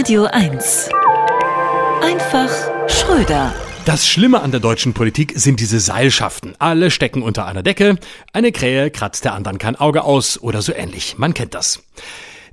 Radio 0.00 0.24
1. 0.24 0.88
Einfach 2.00 2.48
Schröder. 2.88 3.52
Das 3.84 4.08
Schlimme 4.08 4.40
an 4.40 4.50
der 4.50 4.58
deutschen 4.58 4.94
Politik 4.94 5.34
sind 5.36 5.60
diese 5.60 5.78
Seilschaften. 5.78 6.54
Alle 6.58 6.90
stecken 6.90 7.20
unter 7.22 7.44
einer 7.44 7.62
Decke, 7.62 7.98
eine 8.32 8.50
Krähe 8.50 8.90
kratzt 8.90 9.26
der 9.26 9.34
anderen 9.34 9.58
kein 9.58 9.76
Auge 9.76 10.02
aus 10.02 10.42
oder 10.42 10.62
so 10.62 10.72
ähnlich. 10.72 11.18
Man 11.18 11.34
kennt 11.34 11.52
das. 11.52 11.82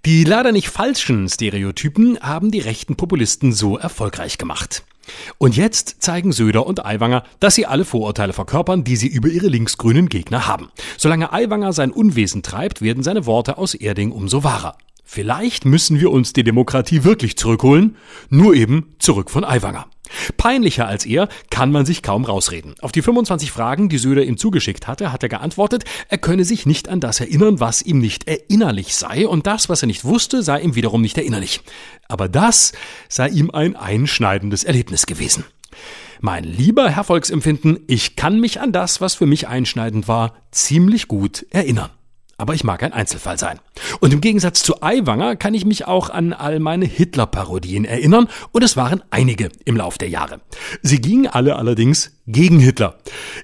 Die 0.06 0.26
leider 0.26 0.52
nicht 0.52 0.68
falschen 0.68 1.30
Stereotypen 1.30 2.20
haben 2.20 2.52
die 2.52 2.60
rechten 2.60 2.98
Populisten 2.98 3.54
so 3.54 3.78
erfolgreich 3.78 4.38
gemacht. 4.38 4.84
Und 5.38 5.56
jetzt 5.56 6.04
zeigen 6.04 6.34
Söder 6.34 6.68
und 6.68 6.86
Aiwanger, 6.86 7.24
dass 7.40 7.56
sie 7.56 7.66
alle 7.66 7.86
Vorurteile 7.86 8.34
verkörpern, 8.34 8.84
die 8.84 8.98
sie 8.98 9.08
über 9.08 9.30
ihre 9.30 9.48
linksgrünen 9.48 10.10
Gegner 10.10 10.48
haben. 10.48 10.68
Solange 10.98 11.32
Aiwanger 11.32 11.72
sein 11.72 11.92
Unwesen 11.92 12.44
treibt, 12.44 12.82
werden 12.82 13.04
seine 13.04 13.26
Worte 13.26 13.58
aus 13.58 13.74
Erding 13.74 14.12
umso 14.12 14.44
wahrer. 14.44 14.76
Vielleicht 15.10 15.64
müssen 15.64 16.02
wir 16.02 16.12
uns 16.12 16.34
die 16.34 16.44
Demokratie 16.44 17.06
wirklich 17.06 17.38
zurückholen, 17.38 17.96
nur 18.30 18.54
eben 18.54 18.94
zurück 19.00 19.32
von 19.32 19.46
Aiwanger. 19.46 19.88
Peinlicher 20.36 20.86
als 20.86 21.06
er 21.06 21.30
kann 21.50 21.72
man 21.72 21.86
sich 21.86 22.04
kaum 22.04 22.26
rausreden. 22.26 22.76
Auf 22.82 22.92
die 22.92 23.02
25 23.02 23.54
Fragen, 23.54 23.88
die 23.88 24.00
Söder 24.00 24.26
ihm 24.26 24.38
zugeschickt 24.38 24.86
hatte, 24.86 25.14
hat 25.14 25.24
er 25.24 25.30
geantwortet, 25.30 25.86
er 26.10 26.18
könne 26.18 26.44
sich 26.44 26.66
nicht 26.66 26.90
an 26.90 27.00
das 27.00 27.22
erinnern, 27.22 27.62
was 27.62 27.82
ihm 27.82 28.00
nicht 28.00 28.28
erinnerlich 28.28 28.96
sei, 28.96 29.26
und 29.26 29.48
das, 29.48 29.70
was 29.70 29.82
er 29.82 29.88
nicht 29.88 30.04
wusste, 30.04 30.44
sei 30.44 30.60
ihm 30.60 30.76
wiederum 30.76 31.02
nicht 31.02 31.18
erinnerlich. 31.18 31.62
Aber 32.10 32.28
das 32.28 32.74
sei 33.08 33.30
ihm 33.30 33.50
ein 33.50 33.78
einschneidendes 33.78 34.66
Erlebnis 34.66 35.06
gewesen. 35.06 35.46
Mein 36.20 36.44
lieber 36.44 36.90
Herr 36.90 37.06
Volksempfinden, 37.06 37.80
ich 37.88 38.18
kann 38.18 38.42
mich 38.42 38.60
an 38.60 38.74
das, 38.74 39.00
was 39.00 39.16
für 39.16 39.26
mich 39.26 39.48
einschneidend 39.48 40.10
war, 40.10 40.34
ziemlich 40.52 41.08
gut 41.08 41.46
erinnern. 41.50 41.92
Aber 42.40 42.54
ich 42.54 42.64
mag 42.64 42.84
ein 42.84 42.94
Einzelfall 42.94 43.40
sein. 43.40 43.60
Und 44.00 44.14
im 44.14 44.22
Gegensatz 44.22 44.62
zu 44.62 44.84
Aiwanger 44.84 45.36
kann 45.36 45.56
ich 45.56 45.66
mich 45.66 45.88
auch 45.88 46.12
an 46.12 46.34
all 46.34 46.60
meine 46.60 46.86
Hitler-Parodien 46.86 47.84
erinnern, 47.84 48.28
und 48.52 48.64
es 48.64 48.78
waren 48.78 49.02
einige 49.10 49.50
im 49.66 49.76
Lauf 49.76 49.98
der 49.98 50.10
Jahre. 50.10 50.40
Sie 50.84 51.02
gingen 51.02 51.26
alle 51.26 51.56
allerdings 51.56 52.12
gegen 52.28 52.60
Hitler. 52.60 52.98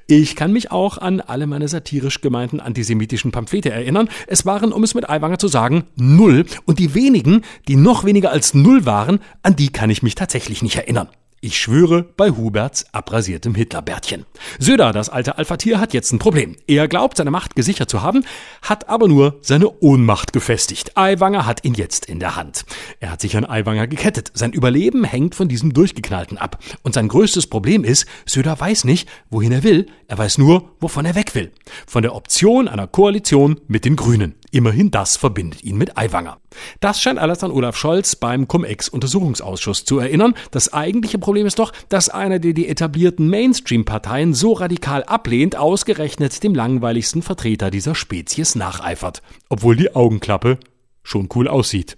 Ich 0.06 0.36
kann 0.36 0.54
mich 0.54 0.72
auch 0.72 1.00
an 1.00 1.22
alle 1.22 1.48
meine 1.48 1.67
satirisch 1.67 2.22
gemeinten 2.22 2.59
antisemitischen 2.59 3.32
Pamphlete 3.32 3.72
erinnern. 3.72 4.09
Es 4.28 4.45
waren, 4.45 4.72
um 4.72 4.84
es 4.84 4.94
mit 4.94 5.10
Aiwanger 5.10 5.39
zu 5.39 5.48
sagen, 5.48 5.86
null, 5.95 6.45
und 6.66 6.78
die 6.78 6.94
wenigen, 6.94 7.42
die 7.67 7.76
noch 7.76 8.04
weniger 8.04 8.32
als 8.32 8.54
null 8.54 8.86
waren, 8.86 9.20
an 9.42 9.56
die 9.56 9.72
kann 9.72 9.89
ich 9.89 10.04
mich 10.04 10.14
tatsächlich 10.14 10.62
nicht 10.62 10.76
erinnern. 10.76 11.10
Ich 11.45 11.59
schwöre 11.59 12.03
bei 12.03 12.30
Huberts 12.30 12.86
abrasiertem 12.94 13.53
Hitlerbärtchen. 13.53 14.25
Söder, 14.59 14.94
das 14.94 15.09
alte 15.09 15.38
Alpha-Tier, 15.38 15.77
hat 15.77 15.94
jetzt 15.94 16.13
ein 16.13 16.17
Problem. 16.17 16.55
Er 16.67 16.88
glaubt, 16.88 17.17
seine 17.17 17.31
Macht 17.31 17.58
gesichert 17.58 17.89
zu 17.89 18.02
haben, 18.02 18.23
hat 18.61 18.88
aber 18.88 19.09
nur 19.09 19.39
seine 19.41 19.69
Ohnmacht 19.81 20.31
gefestigt. 20.31 20.95
Aiwanger 20.95 21.45
hat 21.45 21.66
ihn 21.66 21.73
jetzt 21.73 22.05
in 22.05 22.21
der 22.21 22.38
Hand. 22.38 22.64
Er 23.02 23.11
hat 23.11 23.19
sich 23.19 23.36
an 23.36 23.44
Aiwanger 23.44 23.88
gekettet. 23.88 24.31
Sein 24.33 24.53
Überleben 24.53 25.03
hängt 25.03 25.36
von 25.36 25.49
diesem 25.49 25.73
Durchgeknallten 25.73 26.38
ab. 26.38 26.59
Und 26.81 26.94
sein 26.94 27.09
größtes 27.09 27.47
Problem 27.47 27.83
ist, 27.83 28.05
Söder 28.25 28.58
weiß 28.58 28.86
nicht, 28.86 29.09
wohin 29.30 29.52
er 29.52 29.64
will. 29.64 29.88
Er 30.08 30.17
weiß 30.17 30.38
nur, 30.38 30.69
wovon 30.80 31.03
er 31.03 31.16
weg 31.16 31.36
will. 31.36 31.52
Von 31.86 32.03
der 32.03 32.16
Option 32.16 32.69
einer 32.69 32.88
Koalition 32.88 33.59
mit 33.67 33.83
den 33.83 33.97
Grünen. 33.97 34.36
Immerhin 34.54 34.92
das 34.92 35.18
verbindet 35.18 35.64
ihn 35.64 35.78
mit 35.78 35.98
Aiwanger. 35.98 36.38
Das 36.80 37.02
scheint 37.02 37.18
alles 37.18 37.44
an 37.44 37.50
Olaf 37.50 37.76
Scholz 37.76 38.16
beim 38.16 38.48
Cum-Ex-Untersuchungsausschuss 38.48 39.84
zu 39.84 39.98
erinnern. 39.98 40.36
Das 40.52 40.72
eigentliche 40.72 41.18
Problem 41.18 41.48
ist 41.48 41.58
doch, 41.58 41.73
dass 41.90 42.10
einer, 42.10 42.38
der 42.38 42.54
die 42.54 42.68
etablierten 42.68 43.32
Mainstream-Parteien 43.32 44.36
so 44.36 44.54
radikal 44.54 45.04
ablehnt, 45.06 45.56
ausgerechnet 45.56 46.44
dem 46.44 46.54
langweiligsten 46.54 47.23
Vertreter 47.23 47.72
dieser 47.72 47.95
Spezies 47.95 48.54
nacheifert. 48.54 49.23
Obwohl 49.50 49.76
die 49.76 49.95
Augenklappe 49.95 50.60
schon 51.02 51.30
cool 51.34 51.48
aussieht. 51.48 51.98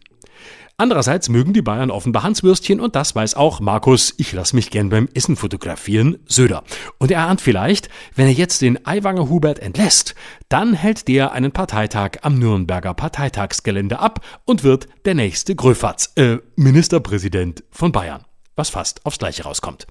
Andererseits 0.78 1.30
mögen 1.30 1.54
die 1.54 1.62
Bayern 1.62 1.90
offenbar 1.90 2.24
Hanswürstchen 2.24 2.82
und 2.82 2.98
das 2.98 3.16
weiß 3.16 3.36
auch 3.36 3.62
Markus, 3.62 4.14
ich 4.18 4.34
lass 4.34 4.52
mich 4.52 4.72
gern 4.72 4.90
beim 4.90 5.08
Essen 5.14 5.38
fotografieren, 5.38 6.18
Söder. 6.28 6.64
Und 6.98 7.12
er 7.12 7.28
ahnt 7.28 7.40
vielleicht, 7.40 7.88
wenn 8.14 8.28
er 8.28 8.34
jetzt 8.34 8.62
den 8.62 8.86
Aiwanger 8.86 9.30
Hubert 9.30 9.60
entlässt, 9.60 10.16
dann 10.50 10.74
hält 10.74 11.08
der 11.08 11.32
einen 11.32 11.54
Parteitag 11.54 12.18
am 12.24 12.38
Nürnberger 12.38 12.94
Parteitagsgelände 12.94 14.00
ab 14.00 14.20
und 14.44 14.66
wird 14.66 14.88
der 15.06 15.16
nächste 15.16 15.56
Gröfatz, 15.56 16.12
äh, 16.18 16.40
Ministerpräsident 16.58 17.64
von 17.72 17.94
Bayern. 17.94 18.26
Was 18.58 18.70
fast 18.70 19.06
aufs 19.06 19.20
Gleiche 19.20 19.44
rauskommt. 19.44 19.88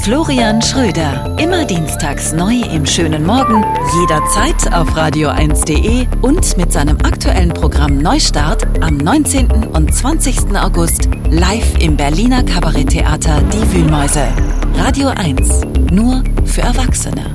Florian 0.00 0.62
Schröder. 0.62 1.36
Immer 1.38 1.64
dienstags 1.64 2.32
neu 2.32 2.54
im 2.72 2.86
schönen 2.86 3.26
Morgen, 3.26 3.64
jederzeit 4.00 4.72
auf 4.72 4.88
radio1.de 4.96 6.06
und 6.22 6.56
mit 6.56 6.72
seinem 6.72 6.96
aktuellen 6.98 7.50
Programm 7.50 7.98
Neustart 7.98 8.66
am 8.80 8.96
19. 8.96 9.50
und 9.74 9.94
20. 9.94 10.56
August 10.56 11.08
live 11.30 11.76
im 11.78 11.96
Berliner 11.96 12.42
Kabaretttheater 12.42 13.42
Die 13.42 13.72
Wühlmäuse. 13.74 14.28
Radio 14.76 15.08
1. 15.08 15.62
Nur 15.90 16.22
für 16.44 16.62
Erwachsene. 16.62 17.34